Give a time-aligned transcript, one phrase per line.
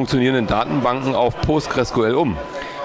[0.00, 2.34] funktionierenden Datenbanken auf PostgreSQL um?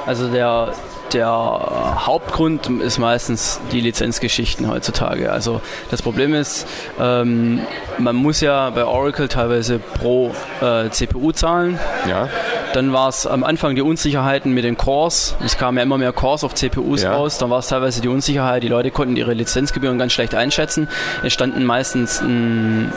[0.06, 0.74] Also der
[1.14, 5.32] der Hauptgrund ist meistens die Lizenzgeschichten heutzutage.
[5.32, 6.68] Also das Problem ist,
[7.00, 7.62] ähm,
[7.98, 11.80] man muss ja bei Oracle teilweise pro äh, CPU zahlen.
[12.10, 12.28] Ja.
[12.74, 15.38] Dann war es am Anfang die Unsicherheiten mit den Cores.
[15.46, 17.14] Es kamen ja immer mehr Cores auf CPUs ja.
[17.14, 17.38] raus.
[17.38, 18.64] Dann war es teilweise die Unsicherheit.
[18.64, 20.90] Die Leute konnten ihre Lizenzgebühren ganz schlecht einschätzen.
[21.24, 22.92] Es standen meistens m,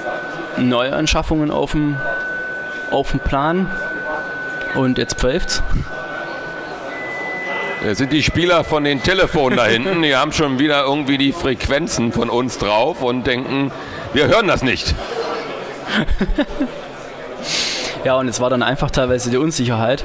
[0.56, 1.98] Neuanschaffungen auf dem,
[2.90, 3.70] auf dem Plan.
[4.74, 5.62] Und jetzt pfeift's.
[7.84, 11.32] Das sind die Spieler von den Telefonen da hinten, die haben schon wieder irgendwie die
[11.32, 13.70] Frequenzen von uns drauf und denken,
[14.12, 14.94] wir hören das nicht.
[18.04, 20.04] ja, und es war dann einfach teilweise die Unsicherheit.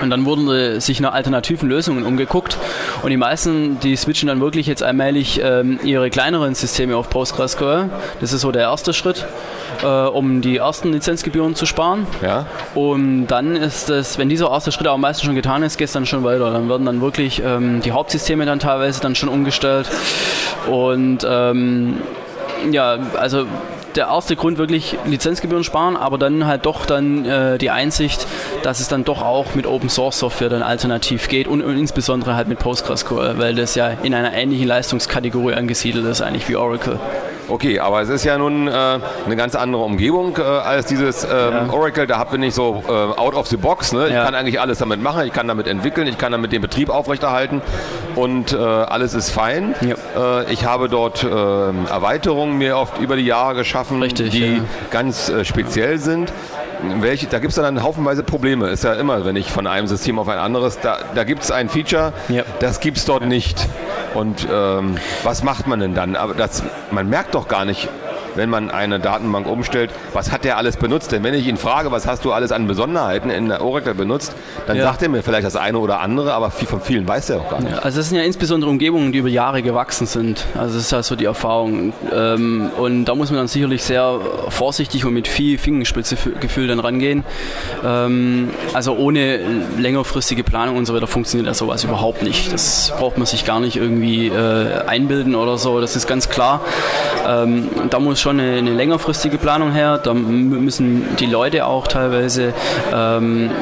[0.00, 2.58] Und dann wurden sich nach alternativen Lösungen umgeguckt
[3.02, 7.88] und die meisten, die switchen dann wirklich jetzt allmählich ähm, ihre kleineren Systeme auf PostgreSQL.
[8.20, 9.26] Das ist so der erste Schritt,
[9.82, 12.06] äh, um die ersten Lizenzgebühren zu sparen.
[12.22, 12.46] Ja.
[12.74, 15.92] Und dann ist es, wenn dieser erste Schritt auch meistens schon getan ist, geht es
[15.92, 16.50] dann schon weiter.
[16.50, 19.88] Dann werden dann wirklich ähm, die Hauptsysteme dann teilweise dann schon umgestellt
[20.70, 22.00] und ähm,
[22.70, 23.46] ja, also
[23.96, 28.26] der erste Grund wirklich Lizenzgebühren sparen, aber dann halt doch dann äh, die Einsicht,
[28.62, 32.36] dass es dann doch auch mit Open Source Software dann alternativ geht und, und insbesondere
[32.36, 36.98] halt mit PostgreSQL, weil das ja in einer ähnlichen Leistungskategorie angesiedelt ist eigentlich wie Oracle.
[37.48, 41.30] Okay, aber es ist ja nun äh, eine ganz andere Umgebung äh, als dieses ähm,
[41.30, 41.68] ja.
[41.72, 42.06] Oracle.
[42.06, 43.92] Da bin ich so äh, out of the box.
[43.92, 44.08] Ne?
[44.08, 44.24] Ich ja.
[44.24, 45.26] kann eigentlich alles damit machen.
[45.26, 46.06] Ich kann damit entwickeln.
[46.06, 47.62] Ich kann damit den Betrieb aufrechterhalten
[48.16, 49.74] und äh, alles ist fein.
[49.80, 50.40] Ja.
[50.40, 54.60] Äh, ich habe dort ähm, Erweiterungen mir oft über die Jahre geschaffen, Richtig, die
[54.90, 56.32] ganz äh, speziell sind.
[57.00, 58.68] Welche, da gibt es dann haufenweise Probleme.
[58.68, 61.50] Ist ja immer, wenn ich von einem System auf ein anderes, da, da gibt es
[61.50, 62.12] ein Feature,
[62.60, 63.66] das gibt es dort nicht.
[64.14, 66.16] Und ähm, was macht man denn dann?
[66.16, 67.88] Aber das, man merkt doch gar nicht,
[68.36, 71.12] wenn man eine Datenbank umstellt, was hat der alles benutzt?
[71.12, 74.34] Denn wenn ich ihn frage, was hast du alles an Besonderheiten in der Oracle benutzt,
[74.66, 74.84] dann ja.
[74.84, 77.50] sagt er mir vielleicht das eine oder andere, aber viel von vielen weiß er auch
[77.50, 77.72] gar nicht.
[77.72, 80.44] Ja, also das sind ja insbesondere Umgebungen, die über Jahre gewachsen sind.
[80.54, 81.92] Also das ist ja so die Erfahrung.
[82.12, 87.24] Ähm, und da muss man dann sicherlich sehr vorsichtig und mit viel Fingerspitzegefühl dann rangehen.
[87.84, 89.40] Ähm, also ohne
[89.78, 92.52] längerfristige Planung und so weiter funktioniert das sowas überhaupt nicht.
[92.52, 95.80] Das braucht man sich gar nicht irgendwie äh, einbilden oder so.
[95.80, 96.60] Das ist ganz klar.
[97.26, 99.98] Ähm, da muss schon eine, eine, längerfristige Planung her.
[99.98, 102.54] Da müssen die Leute auch teilweise
[102.92, 103.52] ähm,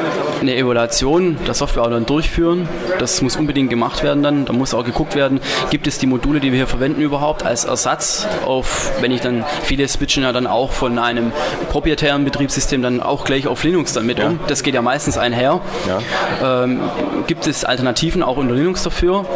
[0.40, 2.66] eine Evaluation der Software dann durchführen.
[2.98, 4.46] Das muss unbedingt gemacht werden dann.
[4.46, 7.66] Da muss auch geguckt werden, gibt es die Module, die wir hier verwenden überhaupt als
[7.66, 11.32] Ersatz auf, wenn ich dann, viele switchen ja dann auch von einem
[11.68, 14.28] proprietären Betriebssystem dann auch gleich auf Linux dann mit ja.
[14.28, 14.40] um.
[14.46, 15.60] Das geht ja meistens einher.
[15.86, 16.64] Ja.
[16.64, 16.80] Ähm,
[17.26, 19.26] gibt es Alternativen auch unter Linux dafür,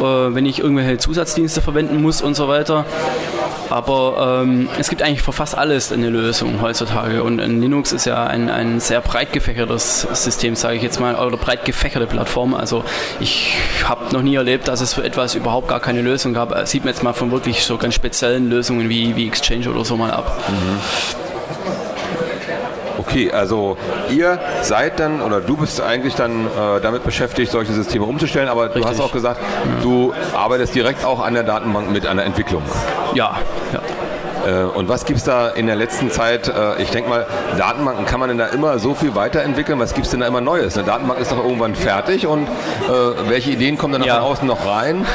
[0.00, 2.86] äh, wenn ich irgendwelche Zusatzdienste verwenden muss und so weiter.
[3.72, 7.22] Aber ähm, es gibt eigentlich für fast alles eine Lösung heutzutage.
[7.22, 11.36] Und Linux ist ja ein, ein sehr breit gefächertes System, sage ich jetzt mal, oder
[11.36, 12.54] breit gefächerte Plattform.
[12.54, 12.84] Also
[13.18, 16.50] ich habe noch nie erlebt, dass es für etwas überhaupt gar keine Lösung gab.
[16.50, 19.84] Das sieht man jetzt mal von wirklich so ganz speziellen Lösungen wie, wie Exchange oder
[19.84, 20.38] so mal ab.
[20.48, 21.31] Mhm.
[23.12, 23.76] Okay, also
[24.10, 28.64] ihr seid dann oder du bist eigentlich dann äh, damit beschäftigt, solche Systeme umzustellen, aber
[28.66, 28.82] Richtig.
[28.82, 29.38] du hast auch gesagt,
[29.82, 32.62] du arbeitest direkt auch an der Datenbank mit einer Entwicklung.
[33.14, 33.36] Ja,
[33.74, 33.80] ja.
[34.46, 36.48] Äh, und was gibt es da in der letzten Zeit?
[36.48, 37.26] Äh, ich denke mal,
[37.58, 39.78] Datenbanken kann man denn da immer so viel weiterentwickeln?
[39.78, 40.76] Was gibt es denn da immer Neues?
[40.76, 44.16] Eine Datenbank ist doch irgendwann fertig und äh, welche Ideen kommen dann ja.
[44.16, 45.06] von außen noch rein?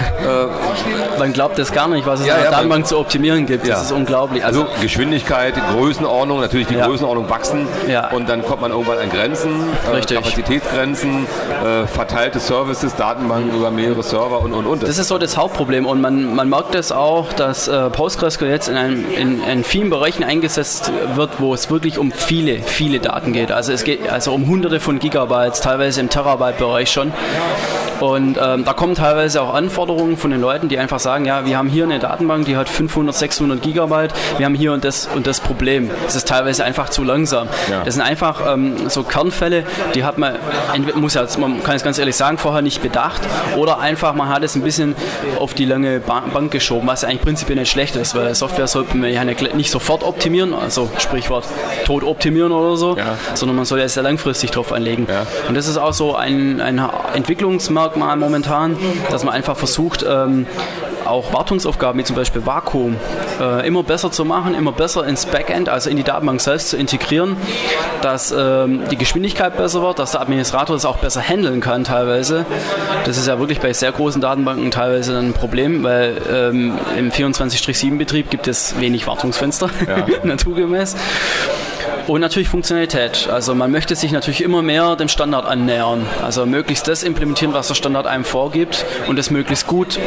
[1.17, 3.67] man glaubt das gar nicht, was es ja, in der ja, Datenbank zu optimieren gibt.
[3.67, 4.43] Das ist unglaublich.
[4.43, 7.67] Also, also, Geschwindigkeit, Größenordnung, natürlich die Größenordnung wachsen
[8.11, 9.51] und dann kommt man irgendwann an Grenzen,
[9.85, 11.27] Kapazitätsgrenzen,
[11.87, 14.83] verteilte Services, Datenbanken über mehrere Server und und und.
[14.83, 18.75] Das ist so das Hauptproblem und man, man merkt das auch, dass PostgreSQL jetzt in
[18.75, 23.51] einem in, in vielen Bereichen eingesetzt wird, wo es wirklich um viele, viele Daten geht.
[23.51, 27.11] Also es geht also um hunderte von Gigabytes, teilweise im Terabyte-Bereich schon.
[27.99, 31.57] Und ähm, da kommen teilweise auch Anforderungen von den Leuten, die einfach sagen, ja, wir
[31.57, 35.27] haben hier eine Datenbank, die hat 500, 600 Gigabyte, wir haben hier und das und
[35.27, 35.89] das Problem.
[36.07, 37.47] Es ist teilweise einfach zu langsam.
[37.69, 37.83] Ja.
[37.83, 39.63] Das sind einfach ähm, so Kernfälle,
[39.95, 40.35] die hat man,
[40.95, 43.21] muss ja, man kann es ganz ehrlich sagen, vorher nicht bedacht
[43.55, 44.95] oder einfach man hat es ein bisschen
[45.39, 49.11] auf die lange Bank geschoben, was eigentlich prinzipiell nicht schlecht ist, weil Software sollte man
[49.11, 51.45] ja nicht sofort optimieren, also Sprichwort
[51.85, 53.17] tot optimieren oder so, ja.
[53.33, 55.07] sondern man soll ja sehr langfristig drauf anlegen.
[55.09, 55.25] Ja.
[55.47, 56.81] Und das ist auch so ein, ein
[57.13, 58.75] Entwicklungsmarkt, Merkmal momentan,
[59.09, 60.45] dass man einfach versucht, ähm,
[61.05, 62.97] auch Wartungsaufgaben wie zum Beispiel Vakuum
[63.39, 66.75] äh, immer besser zu machen, immer besser ins Backend, also in die Datenbank selbst zu
[66.75, 67.37] integrieren,
[68.01, 72.45] dass ähm, die Geschwindigkeit besser wird, dass der Administrator das auch besser handeln kann teilweise.
[73.05, 78.29] Das ist ja wirklich bei sehr großen Datenbanken teilweise ein Problem, weil ähm, im 24-7-Betrieb
[78.29, 80.05] gibt es wenig Wartungsfenster, ja.
[80.23, 80.97] naturgemäß.
[82.07, 83.27] Und natürlich Funktionalität.
[83.29, 86.05] Also man möchte sich natürlich immer mehr dem Standard annähern.
[86.23, 89.99] Also möglichst das implementieren, was der Standard einem vorgibt und das möglichst gut.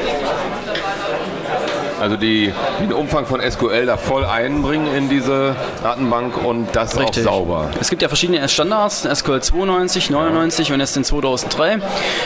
[2.00, 7.26] Also die, den Umfang von SQL da voll einbringen in diese Datenbank und das Richtig.
[7.26, 7.70] auch sauber.
[7.78, 10.74] Es gibt ja verschiedene Standards, SQL 92, 99 ja.
[10.74, 11.78] und jetzt den 2003,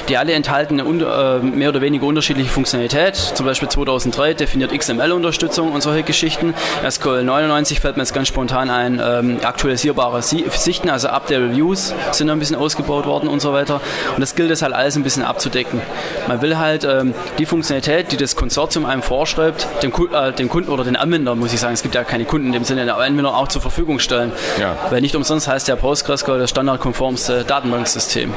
[0.08, 3.16] die alle enthalten eine äh, mehr oder weniger unterschiedliche Funktionalität.
[3.16, 6.54] Zum Beispiel 2003 definiert XML-Unterstützung und solche Geschichten.
[6.88, 12.38] SQL 99 fällt mir jetzt ganz spontan ein, ähm, aktualisierbare Sichten, also Update-Reviews sind ein
[12.38, 13.80] bisschen ausgebaut worden und so weiter.
[14.14, 15.80] Und das gilt es halt alles ein bisschen abzudecken.
[16.28, 20.70] Man will halt ähm, die Funktionalität, die das Konsortium einem vorschreibt, dem, äh, dem, Kunden
[20.70, 23.02] oder den Anwender, muss ich sagen, es gibt ja keine Kunden in dem Sinne, aber
[23.02, 24.32] Anwender auch zur Verfügung stellen.
[24.60, 24.76] Ja.
[24.90, 28.32] Weil nicht umsonst heißt ja PostgreSQL das standardkonformste Datenbanksystem.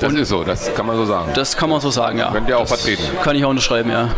[0.00, 1.30] Das Und ist so, das kann man so sagen.
[1.34, 2.30] Das kann man so sagen, ja.
[2.30, 3.02] Könnt ihr auch das vertreten.
[3.22, 4.02] Kann ich auch unterschreiben, ja.
[4.02, 4.10] ja.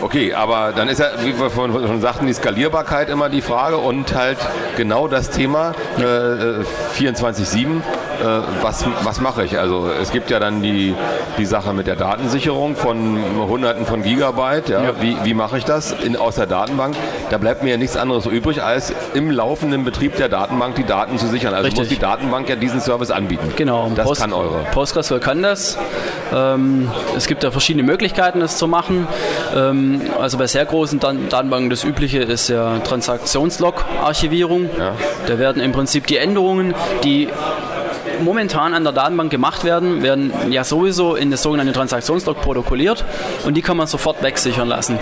[0.00, 4.14] Okay, aber dann ist ja, wie wir schon sagten, die Skalierbarkeit immer die Frage und
[4.14, 4.38] halt
[4.76, 6.64] genau das Thema äh,
[6.98, 7.82] 24-7.
[8.20, 9.58] Äh, was, was mache ich?
[9.58, 10.94] Also es gibt ja dann die,
[11.38, 13.18] die Sache mit der Datensicherung von
[13.48, 14.68] Hunderten von Gigabyte.
[14.68, 14.82] Ja?
[14.82, 14.90] ja.
[15.00, 16.94] Wie, wie mache ich das in, aus der Datenbank?
[17.30, 21.18] Da bleibt mir ja nichts anderes übrig, als im laufenden Betrieb der Datenbank die Daten
[21.18, 21.54] zu sichern.
[21.54, 21.80] Also Richtig.
[21.80, 23.52] muss die Datenbank ja diesen Service anbieten.
[23.56, 23.90] Genau.
[23.94, 24.64] Das Post, kann eure.
[24.72, 25.78] PostgreSQL kann das.
[26.34, 29.06] Ähm, es gibt ja verschiedene Möglichkeiten, das zu machen.
[29.54, 34.70] Ähm, also bei sehr großen Datenbanken das Übliche ist ja Transaktionslog-Archivierung.
[34.78, 34.94] Ja.
[35.26, 36.74] Da werden im Prinzip die Änderungen,
[37.04, 37.28] die
[38.24, 43.04] momentan an der Datenbank gemacht werden, werden ja sowieso in das sogenannte Transaktionslog protokolliert
[43.44, 44.98] und die kann man sofort wegsichern lassen.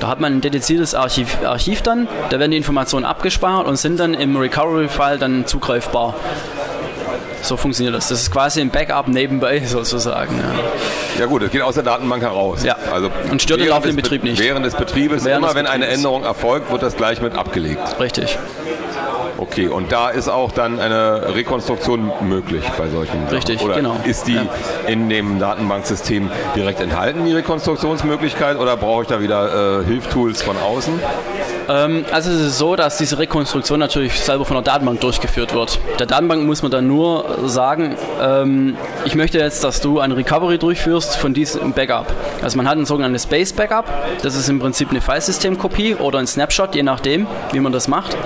[0.00, 3.98] Da hat man ein dediziertes Archiv, Archiv dann, da werden die Informationen abgespeichert und sind
[3.98, 6.14] dann im Recovery-File dann zugreifbar.
[7.42, 8.08] So funktioniert das.
[8.08, 10.36] Das ist quasi ein Backup nebenbei sozusagen.
[10.38, 12.64] Ja, ja gut, es geht aus der Datenbank heraus.
[12.64, 12.76] Ja.
[12.92, 14.40] Also und stört den laufenden Betrieb nicht.
[14.40, 17.80] Während des Betriebes, während immer des wenn eine Änderung erfolgt, wird das gleich mit abgelegt.
[18.00, 18.38] Richtig.
[19.38, 23.96] Okay, und da ist auch dann eine Rekonstruktion möglich bei solchen Richtig, oder genau.
[24.04, 24.46] Ist die ja.
[24.88, 30.56] in dem Datenbanksystem direkt enthalten, die Rekonstruktionsmöglichkeit, oder brauche ich da wieder äh, Hilftools von
[30.56, 31.00] außen?
[31.68, 35.78] Ähm, also es ist so, dass diese Rekonstruktion natürlich selber von der Datenbank durchgeführt wird.
[35.98, 40.58] Der Datenbank muss man dann nur sagen, ähm, ich möchte jetzt, dass du ein Recovery
[40.58, 42.12] durchführst von diesem Backup.
[42.42, 43.86] Also man hat ein sogenanntes Base Backup,
[44.22, 48.16] das ist im Prinzip eine Filesystemkopie oder ein Snapshot, je nachdem, wie man das macht.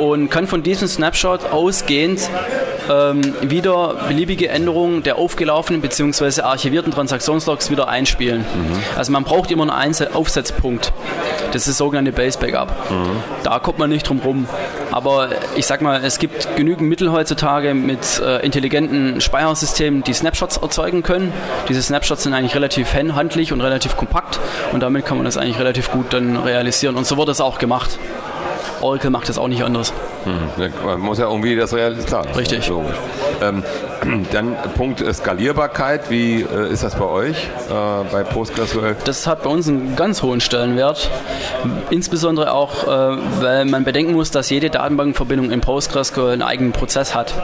[0.00, 2.28] Und kann von diesem Snapshot ausgehend
[2.90, 6.42] ähm, wieder beliebige Änderungen der aufgelaufenen bzw.
[6.42, 8.40] archivierten Transaktionslogs wieder einspielen.
[8.40, 8.78] Mhm.
[8.96, 10.92] Also man braucht immer einen Aufsetzpunkt.
[11.52, 12.90] Das ist das sogenannte Base Backup.
[12.90, 13.16] Mhm.
[13.42, 14.46] Da kommt man nicht drum rum.
[14.90, 20.56] Aber ich sag mal, es gibt genügend Mittel heutzutage mit äh, intelligenten Speichersystemen, die Snapshots
[20.56, 21.32] erzeugen können.
[21.68, 24.38] Diese Snapshots sind eigentlich relativ handlich und relativ kompakt
[24.72, 26.96] und damit kann man das eigentlich relativ gut dann realisieren.
[26.96, 27.98] Und so wird es auch gemacht.
[28.80, 29.92] Oracle macht das auch nicht anders.
[30.24, 30.72] Hm.
[30.84, 32.06] Man muss ja irgendwie das realisieren.
[32.06, 32.70] Klar, Richtig.
[33.40, 33.62] Ähm,
[34.32, 36.10] dann Punkt Skalierbarkeit.
[36.10, 38.96] Wie äh, ist das bei euch äh, bei PostgreSQL?
[39.04, 41.10] Das hat bei uns einen ganz hohen Stellenwert.
[41.90, 47.14] Insbesondere auch, äh, weil man bedenken muss, dass jede Datenbankverbindung in PostgreSQL einen eigenen Prozess
[47.14, 47.34] hat.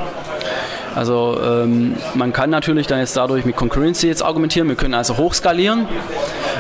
[0.98, 4.68] Also ähm, man kann natürlich dann jetzt dadurch mit Concurrency jetzt argumentieren.
[4.68, 5.86] Wir können also hochskalieren.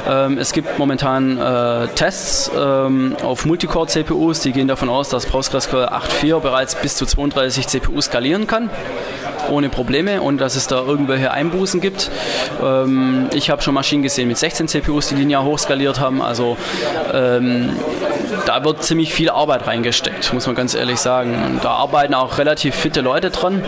[0.08, 5.86] Ähm, es gibt momentan äh, Tests ähm, auf Multicore-CPUs, die gehen davon aus, dass PostgreSQL
[5.86, 8.70] 8.4 bereits bis zu 32 CPUs skalieren kann
[9.50, 12.10] ohne Probleme, ohne dass es da irgendwelche Einbußen gibt.
[12.62, 16.20] Ähm, ich habe schon Maschinen gesehen mit 16 CPUs, die linear hochskaliert haben.
[16.22, 16.56] Also
[17.12, 17.70] ähm,
[18.46, 21.60] da wird ziemlich viel Arbeit reingesteckt, muss man ganz ehrlich sagen.
[21.62, 23.62] Da arbeiten auch relativ fitte Leute dran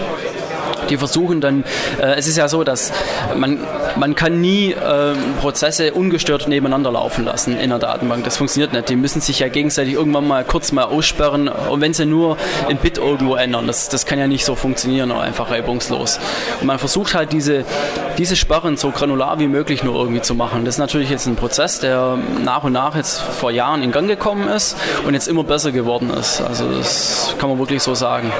[0.90, 1.64] die versuchen dann,
[2.00, 2.92] äh, es ist ja so, dass
[3.36, 3.58] man,
[3.96, 8.24] man kann nie äh, Prozesse ungestört nebeneinander laufen lassen in der Datenbank.
[8.24, 8.88] Das funktioniert nicht.
[8.88, 12.36] Die müssen sich ja gegenseitig irgendwann mal kurz mal aussperren und wenn sie nur
[12.68, 16.18] ein Bit irgendwo ändern, das, das kann ja nicht so funktionieren, einfach reibungslos.
[16.60, 17.64] Und man versucht halt diese,
[18.18, 20.64] diese Sperren so granular wie möglich nur irgendwie zu machen.
[20.64, 24.08] Das ist natürlich jetzt ein Prozess, der nach und nach jetzt vor Jahren in Gang
[24.08, 26.40] gekommen ist und jetzt immer besser geworden ist.
[26.40, 28.32] Also das kann man wirklich so sagen.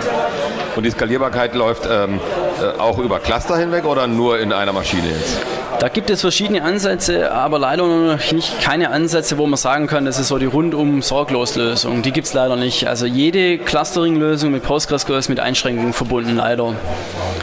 [0.77, 2.21] Und die Skalierbarkeit läuft ähm,
[2.61, 5.39] äh, auch über Cluster hinweg oder nur in einer Maschine jetzt?
[5.81, 10.05] Da gibt es verschiedene Ansätze, aber leider noch nicht keine Ansätze, wo man sagen kann,
[10.05, 12.03] das ist so die rundum sorglos Lösung.
[12.03, 12.87] Die gibt es leider nicht.
[12.87, 16.75] Also jede Clustering-Lösung mit PostgreSQL ist mit Einschränkungen verbunden, leider.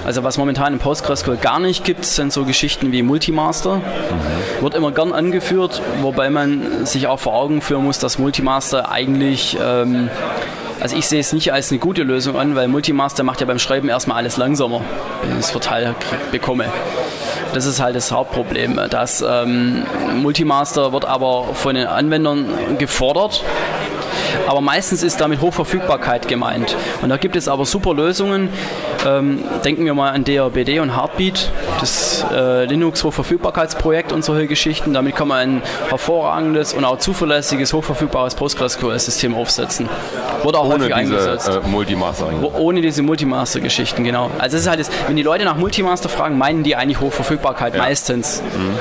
[0.05, 3.77] Also was momentan in PostgreSQL gar nicht gibt, sind so Geschichten wie Multimaster.
[3.77, 4.61] Mhm.
[4.61, 9.57] Wird immer gern angeführt, wobei man sich auch vor Augen führen muss, dass Multimaster eigentlich
[9.59, 10.11] ähm,
[10.79, 13.59] also ich sehe es nicht als eine gute Lösung an, weil Multimaster macht ja beim
[13.59, 14.81] Schreiben erstmal alles langsamer,
[15.21, 15.95] wenn ich es verteilt
[16.31, 16.65] bekomme.
[17.53, 18.79] Das ist halt das Hauptproblem.
[18.89, 19.83] Das ähm,
[20.15, 23.43] Multimaster wird aber von den Anwendern gefordert
[24.47, 26.75] Aber meistens ist damit Hochverfügbarkeit gemeint.
[27.01, 28.49] Und da gibt es aber super Lösungen.
[29.05, 34.93] Ähm, denken wir mal an DRBD und Heartbeat, das äh, Linux Hochverfügbarkeitsprojekt und solche Geschichten.
[34.93, 39.89] Damit kann man ein hervorragendes und auch zuverlässiges, hochverfügbares PostgreSQL-System aufsetzen.
[40.43, 41.49] Wurde auch ohne häufig eingesetzt.
[41.49, 42.27] Äh, Multimaster.
[42.57, 44.31] Ohne diese Multimaster-Geschichten, genau.
[44.39, 47.81] Also es ist halt, wenn die Leute nach Multimaster fragen, meinen die eigentlich Hochverfügbarkeit ja.
[47.81, 48.41] meistens.
[48.41, 48.71] Mhm.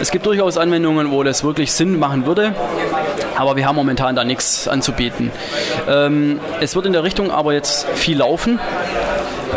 [0.00, 2.54] Es gibt durchaus Anwendungen, wo das wirklich Sinn machen würde,
[3.36, 5.30] aber wir haben momentan da nichts anzubieten.
[5.88, 8.58] Ähm, es wird in der Richtung aber jetzt viel laufen.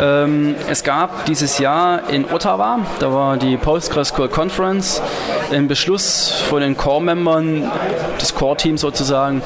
[0.00, 5.00] Ähm, es gab dieses Jahr in Ottawa, da war die PostgreSQL Conference,
[5.52, 7.70] ein Beschluss von den Core-Membern
[8.20, 9.42] des Core-Teams sozusagen,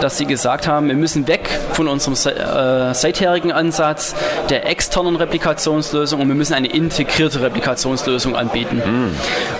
[0.00, 4.14] dass sie gesagt haben, wir müssen weg von unserem äh, seitherigen Ansatz
[4.48, 8.82] der externen Replikationslösung und wir müssen eine integrierte Replikationslösung anbieten.
[8.84, 9.14] Mhm.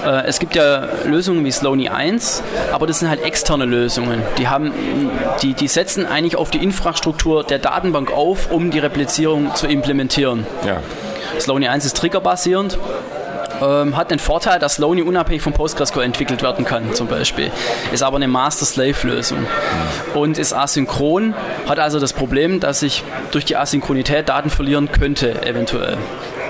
[0.07, 4.23] Äh, es gibt ja Lösungen wie Slony 1, aber das sind halt externe Lösungen.
[4.39, 4.73] Die, haben,
[5.43, 10.47] die, die setzen eigentlich auf die Infrastruktur der Datenbank auf, um die Replizierung zu implementieren.
[10.67, 10.81] Ja.
[11.41, 12.79] Slony 1 ist triggerbasierend.
[13.63, 17.53] Ähm, hat den Vorteil, dass Slony unabhängig von PostgreSQL entwickelt werden kann, zum Beispiel.
[17.93, 19.47] Ist aber eine Master-Slave-Lösung
[20.15, 21.35] und ist asynchron,
[21.69, 25.97] hat also das Problem, dass ich durch die Asynchronität Daten verlieren könnte, eventuell.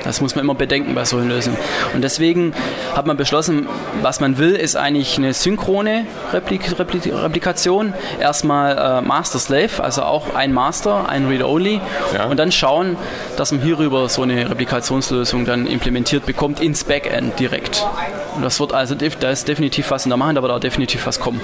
[0.05, 1.57] Das muss man immer bedenken bei solchen Lösungen.
[1.95, 2.55] Und deswegen
[2.95, 3.69] hat man beschlossen,
[4.01, 7.93] was man will, ist eigentlich eine synchrone Replik Replik Replikation.
[8.21, 11.81] Erstmal äh, Master-Slave, also auch ein Master, ein Read-Only.
[12.15, 12.27] Ja.
[12.27, 12.97] Und dann schauen,
[13.37, 17.87] dass man hierüber so eine Replikationslösung dann implementiert bekommt ins Backend direkt.
[18.35, 21.07] Und das wird also, da ist definitiv was in der Mache, da wird auch definitiv
[21.07, 21.41] was kommen.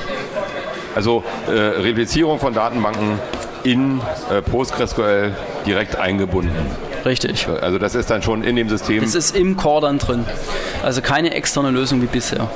[0.94, 3.18] Also äh, Replizierung von Datenbanken
[3.62, 4.00] in
[4.30, 5.32] äh, PostgreSQL
[5.66, 6.87] direkt eingebunden.
[7.04, 7.48] Richtig.
[7.60, 9.00] Also das ist dann schon in dem System.
[9.00, 10.24] Das ist im Core dann drin.
[10.82, 12.48] Also keine externe Lösung wie bisher.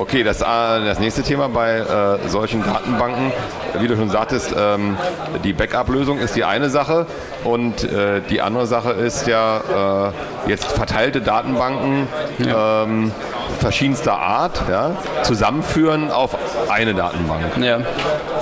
[0.00, 3.32] Okay, das, äh, das nächste Thema bei äh, solchen Datenbanken,
[3.80, 4.96] wie du schon sagtest, ähm,
[5.44, 7.06] die Backup-Lösung ist die eine Sache
[7.44, 10.08] und äh, die andere Sache ist ja
[10.46, 12.84] äh, jetzt verteilte Datenbanken ja.
[12.84, 13.12] ähm,
[13.58, 14.92] verschiedenster Art ja,
[15.22, 16.34] zusammenführen auf
[16.70, 17.58] eine Datenbank.
[17.60, 17.80] Ja.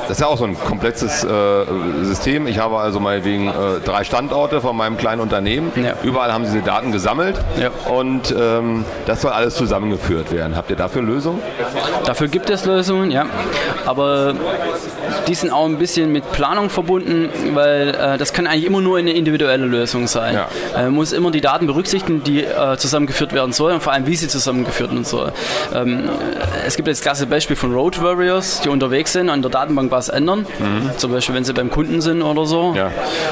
[0.08, 1.28] Das ist ja auch so ein komplexes äh,
[2.02, 2.46] System.
[2.46, 3.52] Ich habe also meinetwegen äh,
[3.84, 5.70] drei Standorte von meinem kleinen Unternehmen.
[5.76, 5.92] Ja.
[6.02, 7.70] Überall haben sie diese Daten gesammelt ja.
[7.92, 10.56] und ähm, das soll alles zusammengeführt werden.
[10.56, 11.42] Habt ihr dafür Lösungen?
[12.04, 13.26] Dafür gibt es Lösungen, ja.
[13.84, 14.34] Aber
[15.26, 18.98] die sind auch ein bisschen mit Planung verbunden, weil äh, das kann eigentlich immer nur
[18.98, 20.34] eine individuelle Lösung sein.
[20.34, 20.48] Ja.
[20.74, 24.06] Man äh, muss immer die Daten berücksichtigen, die äh, zusammengeführt werden sollen und vor allem,
[24.06, 25.32] wie sie zusammengeführt werden sollen.
[25.74, 26.08] Ähm,
[26.66, 29.90] es gibt jetzt das klasse Beispiel von Road Warriors, die unterwegs sind, an der Datenbank
[29.90, 30.90] was ändern, mhm.
[30.96, 32.90] zum Beispiel wenn sie beim Kunden sind oder so, ja.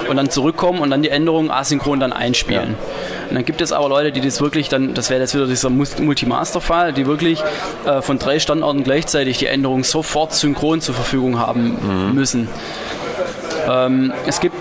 [0.09, 2.71] und dann zurückkommen und dann die Änderungen asynchron dann einspielen.
[2.71, 3.29] Ja.
[3.29, 5.71] Und dann gibt es aber Leute, die das wirklich dann, das wäre jetzt wieder dieser
[5.71, 7.43] Multimaster-Fall, die wirklich
[7.85, 12.15] äh, von drei Standorten gleichzeitig die Änderung sofort synchron zur Verfügung haben mhm.
[12.15, 12.49] müssen.
[13.69, 14.55] Ähm, es gibt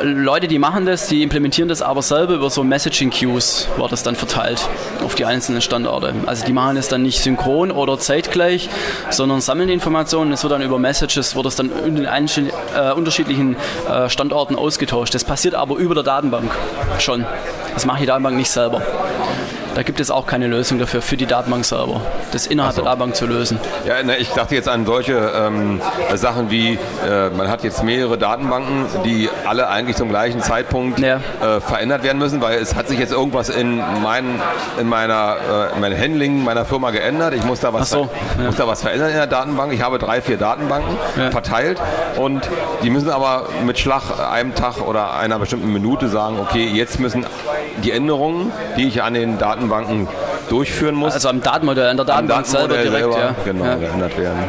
[0.00, 3.92] äh, Leute, die machen das, die implementieren das aber selber über so Messaging Queues, wird
[3.92, 4.68] das dann verteilt
[5.04, 6.14] auf die einzelnen Standorte.
[6.26, 8.68] Also die machen es dann nicht synchron oder zeitgleich,
[9.10, 10.32] sondern sammeln die Informationen.
[10.32, 13.56] Es wird dann über Messages, wird es dann in den äh, unterschiedlichen
[13.88, 15.14] äh, Standorten ausgetauscht.
[15.14, 16.50] Das passiert aber über der Datenbank
[16.98, 17.24] schon.
[17.74, 18.82] Das macht die Datenbank nicht selber.
[19.76, 22.00] Da gibt es auch keine Lösung dafür für die Datenbank-Server,
[22.32, 22.80] das innerhalb so.
[22.80, 23.60] der Datenbank zu lösen.
[23.84, 25.82] Ja, ne, ich dachte jetzt an solche ähm,
[26.14, 31.16] Sachen wie, äh, man hat jetzt mehrere Datenbanken, die alle eigentlich zum gleichen Zeitpunkt ja.
[31.42, 34.40] äh, verändert werden müssen, weil es hat sich jetzt irgendwas in, mein,
[34.80, 35.36] in meiner
[35.70, 37.34] äh, in meinem Handling meiner Firma geändert.
[37.34, 38.46] Ich muss da, was so, ja.
[38.46, 39.74] muss da was verändern in der Datenbank.
[39.74, 41.30] Ich habe drei, vier Datenbanken ja.
[41.30, 41.78] verteilt
[42.16, 42.48] und
[42.82, 47.26] die müssen aber mit Schlag einem Tag oder einer bestimmten Minute sagen, okay, jetzt müssen
[47.84, 50.08] die Änderungen, die ich an den Datenbanken Datenbanken
[50.48, 51.14] durchführen muss.
[51.14, 53.34] Also am Datenmodell, an der Datenbank selber direkt, selber, ja.
[53.44, 53.74] Genau, ja.
[53.76, 54.44] geändert werden.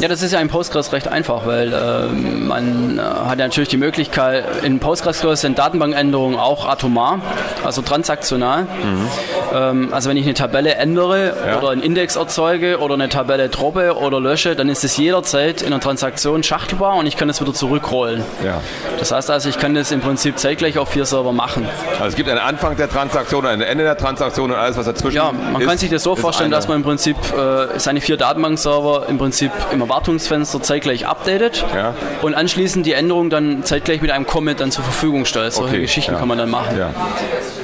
[0.00, 3.68] Ja, das ist ja in Postgres recht einfach, weil äh, man äh, hat ja natürlich
[3.68, 7.20] die Möglichkeit, in Postgres sind Datenbankänderungen auch atomar,
[7.64, 8.62] also transaktional.
[8.62, 9.08] Mhm.
[9.54, 11.58] Ähm, also wenn ich eine Tabelle ändere ja.
[11.58, 15.68] oder einen Index erzeuge oder eine Tabelle droppe oder lösche, dann ist es jederzeit in
[15.68, 18.22] einer Transaktion schachtelbar und ich kann es wieder zurückrollen.
[18.44, 18.60] Ja.
[18.98, 21.66] Das heißt also, ich kann das im Prinzip zeitgleich auf vier Server machen.
[21.92, 25.16] Also es gibt einen Anfang der Transaktion, ein Ende der Transaktion und alles, was dazwischen
[25.16, 25.22] ist.
[25.22, 28.16] Ja, man ist, kann sich das so vorstellen, dass man im Prinzip äh, seine vier
[28.16, 31.94] Datenbankserver im Prinzip im Erwartungsfenster zeitgleich updatet ja.
[32.22, 35.52] und anschließend die Änderung dann zeitgleich mit einem Commit dann zur Verfügung stellt.
[35.52, 35.80] Solche okay.
[35.82, 36.18] Geschichten ja.
[36.18, 36.76] kann man dann machen.
[36.76, 36.90] Ja.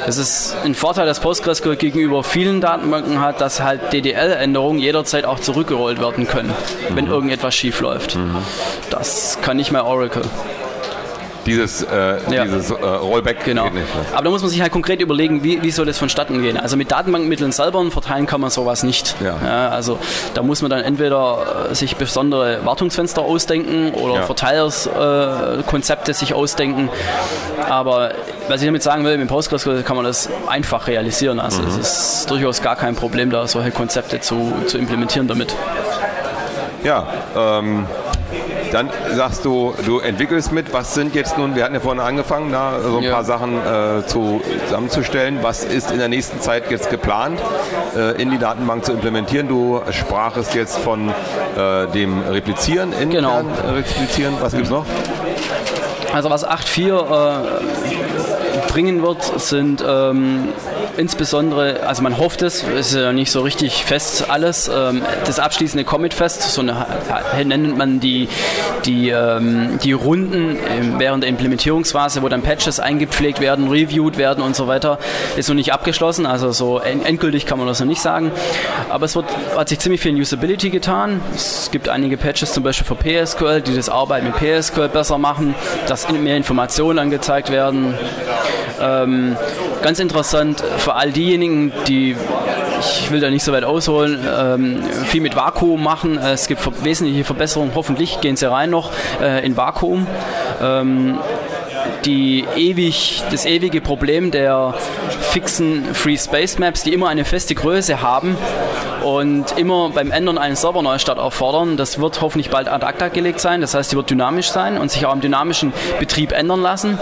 [0.06, 5.40] Das ist ein Vorteil, dass PostgreSQL gegenüber vielen Datenbanken hat, dass halt DDL-Änderungen jederzeit auch
[5.40, 6.96] zurückgerollt werden können, mhm.
[6.96, 8.16] wenn irgendetwas schief läuft.
[8.16, 8.36] Mhm.
[8.90, 10.22] Das kann nicht mehr Oracle.
[11.46, 12.44] Dieses, äh, ja.
[12.44, 13.64] dieses äh, Rollback genau.
[13.64, 13.86] geht nicht.
[14.12, 16.56] Aber da muss man sich halt konkret überlegen, wie, wie soll das vonstatten gehen.
[16.56, 19.16] Also mit Datenbankmitteln selber verteilen kann man sowas nicht.
[19.20, 19.36] Ja.
[19.44, 19.98] ja also
[20.34, 24.22] da muss man dann entweder äh, sich besondere Wartungsfenster ausdenken oder ja.
[24.22, 26.88] Verteilerskonzepte äh, sich ausdenken.
[27.68, 28.12] Aber
[28.48, 31.40] was ich damit sagen will, mit Postgres kann man das einfach realisieren.
[31.40, 31.68] Also mhm.
[31.68, 35.54] es ist durchaus gar kein Problem, da solche Konzepte zu, zu implementieren damit.
[36.84, 37.06] Ja,
[37.36, 37.86] ähm,
[38.72, 40.72] dann sagst du, du entwickelst mit.
[40.72, 43.12] Was sind jetzt nun, wir hatten ja vorhin angefangen, da so ein ja.
[43.12, 45.38] paar Sachen äh, zu, zusammenzustellen.
[45.42, 47.38] Was ist in der nächsten Zeit jetzt geplant,
[47.96, 49.48] äh, in die Datenbank zu implementieren?
[49.48, 53.42] Du sprachest jetzt von äh, dem Replizieren, intern genau.
[53.74, 54.34] Replizieren.
[54.40, 54.86] Was gibt es noch?
[56.14, 57.42] Also was 8.4
[58.68, 60.48] bringen wird, sind ähm,
[60.96, 65.84] insbesondere, also man hofft es, ist ja nicht so richtig fest alles, ähm, das abschließende
[65.84, 66.86] Commit-Fest, so eine,
[67.44, 68.28] nennt man die,
[68.84, 70.58] die, ähm, die Runden
[70.98, 74.98] während der Implementierungsphase, wo dann Patches eingepflegt werden, reviewed werden und so weiter,
[75.36, 78.32] ist noch nicht abgeschlossen, also so endgültig kann man das noch nicht sagen,
[78.88, 82.62] aber es wird, hat sich ziemlich viel in Usability getan, es gibt einige Patches zum
[82.62, 85.54] Beispiel für PSQL, die das Arbeiten mit PSQL besser machen,
[85.86, 87.94] dass mehr Informationen angezeigt werden,
[88.82, 89.36] ähm,
[89.82, 92.16] ganz interessant für all diejenigen, die,
[92.80, 96.18] ich will da nicht so weit ausholen, ähm, viel mit Vakuum machen.
[96.18, 100.06] Es gibt wesentliche Verbesserungen, hoffentlich gehen sie rein noch äh, in Vakuum.
[100.60, 101.18] Ähm,
[102.04, 104.74] die ewig, das ewige Problem der
[105.20, 108.36] fixen Free Space Maps, die immer eine feste Größe haben
[109.04, 111.76] und immer beim Ändern einen Serverneustart auffordern.
[111.76, 113.60] Das wird hoffentlich bald ad acta gelegt sein.
[113.60, 116.98] Das heißt, die wird dynamisch sein und sich auch im dynamischen Betrieb ändern lassen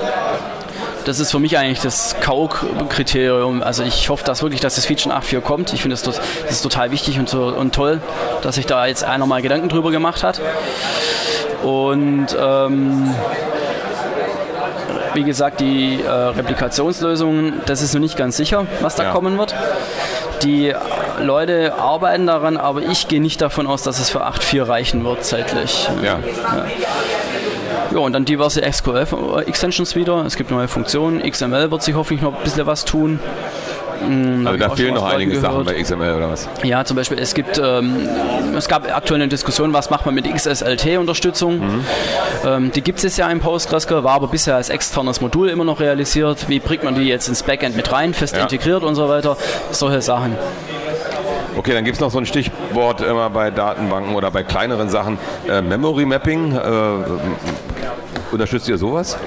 [1.05, 3.63] das ist für mich eigentlich das Kauk-Kriterium.
[3.63, 5.73] Also ich hoffe, dass wirklich, dass das Feature 8.4 kommt.
[5.73, 8.01] Ich finde, das, das ist total wichtig und, so, und toll,
[8.43, 10.41] dass sich da jetzt einer mal Gedanken drüber gemacht hat.
[11.63, 13.15] Und ähm,
[15.15, 19.13] wie gesagt, die äh, Replikationslösungen, das ist noch nicht ganz sicher, was da ja.
[19.13, 19.55] kommen wird.
[20.43, 20.73] Die
[21.21, 25.25] Leute arbeiten daran, aber ich gehe nicht davon aus, dass es für 8.4 reichen wird
[25.25, 25.89] zeitlich.
[26.03, 26.19] Ja.
[26.19, 26.19] ja.
[27.93, 30.25] Ja, und dann diverse SQL-Extensions wieder.
[30.25, 31.23] Es gibt neue Funktionen.
[31.29, 33.19] XML wird sich hoffentlich noch ein bisschen was tun.
[34.01, 35.53] Hm, also da fehlen noch einige gehört.
[35.53, 36.49] Sachen bei XML oder was?
[36.63, 38.09] Ja, zum Beispiel, es gibt, ähm,
[38.57, 41.59] es gab aktuell eine Diskussion, was macht man mit XSLT-Unterstützung.
[41.59, 41.85] Mhm.
[42.47, 45.81] Ähm, die gibt es ja im PostgreSQL, war aber bisher als externes Modul immer noch
[45.81, 46.49] realisiert.
[46.49, 48.43] Wie bringt man die jetzt ins Backend mit rein, fest ja.
[48.43, 49.37] integriert und so weiter.
[49.71, 50.37] Solche Sachen.
[51.57, 55.19] Okay, dann gibt es noch so ein Stichwort immer bei Datenbanken oder bei kleineren Sachen.
[55.49, 56.57] Äh, Memory Mapping.
[56.57, 56.59] Äh,
[58.33, 59.19] unterstützt ihr sowas?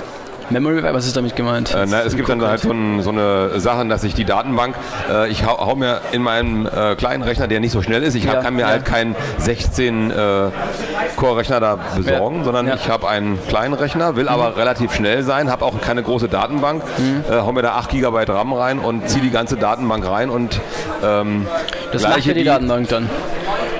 [0.50, 1.74] Memory, was ist damit gemeint?
[1.74, 4.76] Äh, na, es gibt dann halt so, ein, so, eine Sache, dass ich die Datenbank,
[5.10, 8.16] äh, ich hau, hau, mir in meinem äh, kleinen Rechner, der nicht so schnell ist,
[8.16, 8.68] ich ja, kann mir ja.
[8.68, 14.30] halt keinen 16 äh, da besorgen, ja, sondern ich habe einen kleinen Rechner, will mhm.
[14.30, 17.24] aber relativ schnell sein, habe auch keine große Datenbank, mhm.
[17.30, 20.60] Äh, hau mir da 8 GB RAM rein und ziehe die ganze Datenbank rein und
[21.04, 21.48] ähm,
[21.92, 23.10] das macht ja die, die Datenbank dann.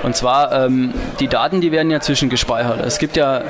[0.02, 2.84] Und zwar, ähm, die Daten, die werden ja zwischengespeichert.
[2.84, 3.40] Es gibt ja,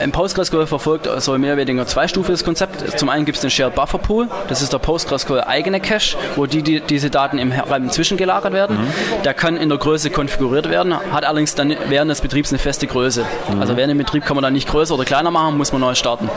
[0.00, 2.98] ein PostgreSQL verfolgt so mehr oder weniger zweistufiges Konzept.
[2.98, 6.46] Zum einen gibt es den Shared Buffer Pool, das ist der PostgreSQL eigene Cache, wo
[6.46, 8.76] die, die diese Daten im RAM zwischengelagert werden.
[8.76, 9.22] Mhm.
[9.24, 12.86] Der kann in der Größe konfiguriert werden, hat allerdings dann während des Betriebs eine feste
[12.86, 13.24] Größe.
[13.52, 13.60] Mhm.
[13.60, 15.94] Also während dem Betrieb kann man dann nicht größer oder kleiner machen, muss man neu
[15.94, 16.28] starten.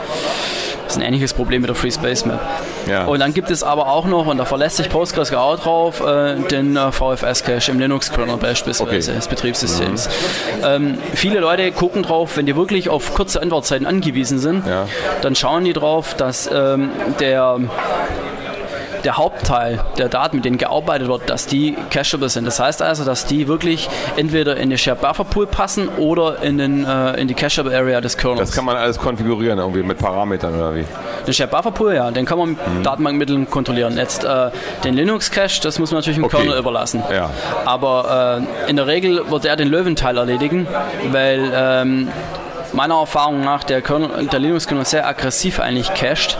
[0.88, 2.40] Das ist ein ähnliches Problem mit der Free Space Map.
[2.88, 3.04] Ja.
[3.04, 6.36] Und dann gibt es aber auch noch, und da verlässt sich PostgreSQL auch drauf, äh,
[6.50, 9.16] den äh, VFS-Cache im Linux-Kernel beispielsweise, okay.
[9.18, 10.08] des Betriebssystems.
[10.08, 10.64] Mhm.
[10.64, 14.86] Ähm, viele Leute gucken drauf, wenn die wirklich auf kurze Antwortzeiten angewiesen sind, ja.
[15.22, 17.58] dann schauen die drauf, dass ähm, der
[19.04, 22.44] der Hauptteil der Daten, mit denen gearbeitet wird, dass die cacheable sind.
[22.44, 26.58] Das heißt also, dass die wirklich entweder in den Shared Buffer Pool passen oder in,
[26.58, 28.40] den, äh, in die cacheable Area des Kernels.
[28.40, 30.84] Das kann man alles konfigurieren irgendwie mit Parametern oder wie?
[31.26, 32.82] Den Shared Buffer Pool, ja, den kann man mit mhm.
[32.82, 33.96] Datenbankmitteln kontrollieren.
[33.96, 34.50] Jetzt äh,
[34.84, 36.38] den Linux Cache, das muss man natürlich dem okay.
[36.38, 37.02] Kernel überlassen.
[37.12, 37.30] Ja.
[37.64, 40.66] Aber äh, in der Regel wird er den Löwenteil erledigen,
[41.12, 42.08] weil ähm,
[42.72, 46.36] meiner Erfahrung nach der, Kernel, der Linux-Kernel sehr aggressiv eigentlich cached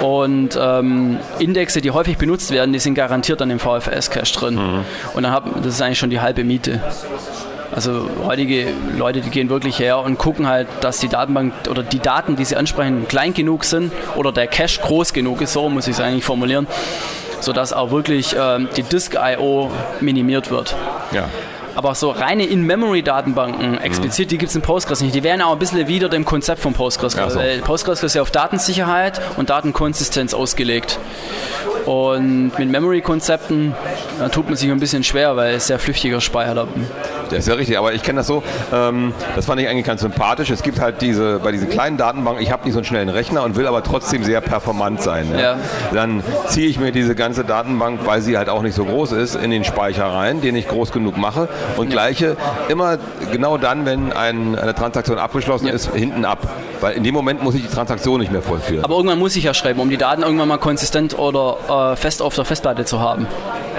[0.00, 4.54] und ähm, Indexe, die häufig benutzt werden, die sind garantiert an dem VFS-Cache drin.
[4.54, 4.84] Mhm.
[5.14, 6.80] Und dann hab, das ist eigentlich schon die halbe Miete.
[7.74, 8.66] Also heutige
[8.98, 12.44] Leute, die gehen wirklich her und gucken halt, dass die Datenbank oder die Daten, die
[12.44, 16.00] sie ansprechen, klein genug sind oder der Cache groß genug ist, so muss ich es
[16.00, 16.66] eigentlich formulieren,
[17.40, 19.70] sodass auch wirklich ähm, die Disk-I.O.
[20.00, 20.76] minimiert wird.
[21.12, 21.30] Ja.
[21.74, 24.30] Aber so reine In-Memory-Datenbanken explizit, mhm.
[24.30, 25.14] die gibt es in Postgres nicht.
[25.14, 27.14] Die wären auch ein bisschen wieder dem Konzept von Postgres.
[27.14, 27.40] Ja, so.
[27.64, 30.98] Postgres ist ja auf Datensicherheit und Datenkonsistenz ausgelegt.
[31.86, 33.74] Und mit Memory-Konzepten
[34.30, 36.86] tut man sich ein bisschen schwer, weil es sehr flüchtiger Speicherlappen.
[37.30, 38.42] Das ist ja richtig, aber ich kenne das so,
[38.72, 40.50] ähm, das fand ich eigentlich ganz sympathisch.
[40.50, 43.42] Es gibt halt diese, bei diesen kleinen Datenbanken, ich habe nicht so einen schnellen Rechner
[43.42, 45.28] und will aber trotzdem sehr performant sein.
[45.32, 45.40] Ja?
[45.40, 45.58] Ja.
[45.94, 49.34] Dann ziehe ich mir diese ganze Datenbank, weil sie halt auch nicht so groß ist,
[49.34, 51.92] in den Speicher rein, den ich groß genug mache und ja.
[51.92, 52.36] gleiche
[52.68, 52.98] immer
[53.32, 56.46] genau dann, wenn ein, eine Transaktion abgeschlossen ist, hinten ab.
[56.80, 58.84] Weil in dem Moment muss ich die Transaktion nicht mehr vollführen.
[58.84, 62.22] Aber irgendwann muss ich ja schreiben, um die Daten irgendwann mal konsistent oder äh, fest
[62.22, 63.26] auf der Festplatte zu haben.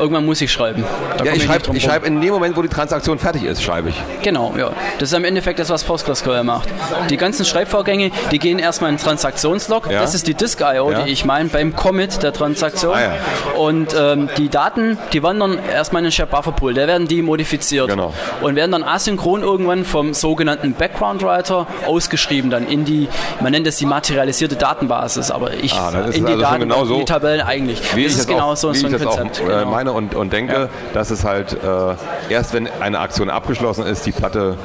[0.04, 0.84] Irgendwann muss ich schreiben.
[1.18, 3.96] Da ja, ich schreibe schreib in dem Moment, wo die Transaktion fertig ist, schreibe ich.
[4.22, 4.72] Genau, ja.
[5.00, 6.68] Das ist im Endeffekt das, was PostgreSQL macht.
[7.10, 9.89] Die ganzen Schreibvorgänge, die gehen erstmal in den Transaktionslog.
[9.89, 10.02] Ja.
[10.02, 11.04] Das ist die Disk-IO, ja.
[11.04, 12.96] die ich meine, beim Commit der Transaktion.
[12.96, 13.16] Ah, ja.
[13.58, 16.74] Und ähm, die Daten, die wandern erstmal in den Shared Buffer Pool.
[16.74, 17.88] Da werden die modifiziert.
[17.88, 18.13] Genau.
[18.42, 23.08] Und werden dann asynchron irgendwann vom sogenannten Background Writer ausgeschrieben, dann in die,
[23.39, 26.98] man nennt es die materialisierte Datenbasis, aber ich ah, in die also Daten, genau so,
[26.98, 27.96] die Tabellen eigentlich.
[27.96, 29.42] Wie das ist genau auch, so, so ein Konzept.
[29.42, 29.72] Auch, äh, genau.
[29.72, 30.69] meine und, und denke, ja.
[30.93, 31.95] dass es halt äh,
[32.29, 34.58] erst wenn eine Aktion abgeschlossen ist, die Platte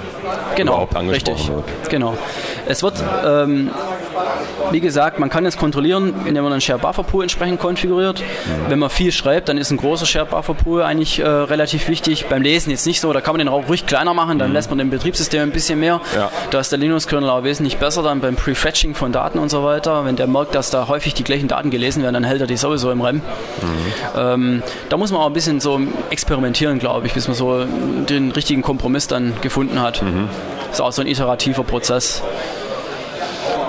[0.57, 1.55] genau, überhaupt angesprochen richtig.
[1.55, 1.91] wird.
[1.91, 2.17] Genau.
[2.67, 3.71] Es wird ähm,
[4.71, 8.21] wie gesagt, man kann es kontrollieren, indem man einen Share Buffer Pool entsprechend konfiguriert.
[8.21, 8.71] Mhm.
[8.71, 12.27] Wenn man viel schreibt, dann ist ein großer Share Buffer Pool eigentlich äh, relativ wichtig.
[12.27, 14.55] Beim Lesen jetzt nicht so, da kann man den auch ruhig kleiner machen, dann mhm.
[14.55, 16.01] lässt man dem Betriebssystem ein bisschen mehr.
[16.15, 16.31] Ja.
[16.51, 20.05] Da ist der Linux-Kernel auch wesentlich besser dann beim Prefetching von Daten und so weiter.
[20.05, 22.57] Wenn der merkt, dass da häufig die gleichen Daten gelesen werden, dann hält er die
[22.57, 23.17] sowieso im REM.
[23.17, 23.23] Mhm.
[24.17, 27.65] Ähm, da muss man auch ein bisschen so experimentieren, glaube ich, bis man so
[28.09, 30.03] den richtigen Kompromiss dann gefunden hat.
[30.03, 30.29] Mhm.
[30.69, 32.23] Das ist auch so ein iterativer Prozess.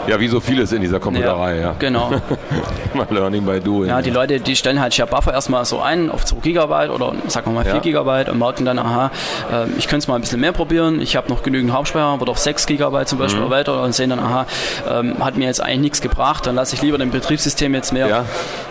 [0.07, 1.62] Ja, wie so vieles in dieser Computerei, ja.
[1.62, 1.75] ja.
[1.77, 2.12] Genau.
[3.09, 3.89] Learning by doing.
[3.89, 7.13] Ja, die Leute, die stellen halt Share Buffer erstmal so ein auf 2 GB oder
[7.27, 7.79] sagen wir mal 4 ja.
[7.79, 9.12] GB und merken dann, aha,
[9.51, 12.25] äh, ich könnte es mal ein bisschen mehr probieren, ich habe noch genügend Hauptspeicher, aber
[12.25, 13.49] doch 6 GB zum Beispiel mhm.
[13.49, 14.45] weiter und sehen dann, aha,
[14.89, 18.07] ähm, hat mir jetzt eigentlich nichts gebracht, dann lasse ich lieber dem Betriebssystem jetzt mehr.
[18.07, 18.25] Ja.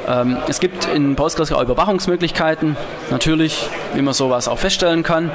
[0.08, 2.76] Ähm, es gibt in Postgres auch Überwachungsmöglichkeiten,
[3.10, 5.30] natürlich, wie man sowas auch feststellen kann.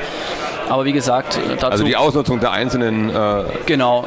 [0.69, 1.67] Aber wie gesagt, dazu.
[1.67, 4.06] Also die Ausnutzung der einzelnen äh, genau.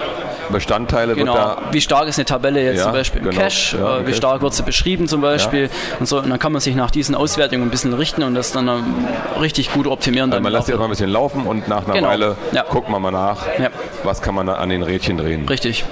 [0.51, 1.35] Bestandteile genau.
[1.35, 1.59] wird da.
[1.73, 3.43] Wie stark ist eine Tabelle jetzt ja, zum Beispiel im genau.
[3.43, 3.77] Cache?
[3.79, 5.65] Ja, äh, wie stark wird sie beschrieben zum Beispiel?
[5.65, 5.97] Ja.
[6.01, 6.19] Und so.
[6.19, 8.69] Und dann kann man sich nach diesen Auswertungen ein bisschen richten und das dann
[9.41, 10.33] richtig gut optimieren.
[10.33, 12.09] Also man lässt sie erstmal ein bisschen laufen und nach einer genau.
[12.09, 12.37] Weile
[12.71, 13.47] guckt man mal nach,
[14.05, 15.47] was kann man an den Rädchen drehen.
[15.49, 15.85] Richtig.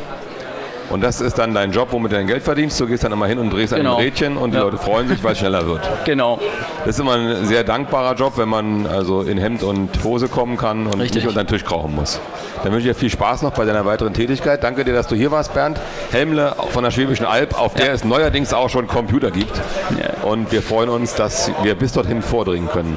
[0.90, 2.78] Und das ist dann dein Job, womit du dein Geld verdienst.
[2.80, 3.96] Du gehst dann immer hin und drehst genau.
[3.96, 4.64] ein Rädchen und die ja.
[4.64, 5.80] Leute freuen sich, weil es schneller wird.
[6.04, 6.38] Genau.
[6.84, 10.56] Das ist immer ein sehr dankbarer Job, wenn man also in Hemd und Hose kommen
[10.56, 11.22] kann und Richtig.
[11.22, 12.20] nicht unter den Tisch krauchen muss.
[12.62, 14.62] Dann wünsche ich dir viel Spaß noch bei deiner weiteren Tätigkeit.
[14.62, 15.78] Danke dir, dass du hier warst, Bernd.
[16.10, 17.92] Helmle von der Schwäbischen Alb, auf der ja.
[17.92, 19.54] es neuerdings auch schon Computer gibt.
[19.98, 20.28] Ja.
[20.28, 22.96] Und wir freuen uns, dass wir bis dorthin vordringen können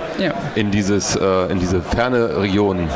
[0.56, 2.88] in, dieses, äh, in diese ferne Region.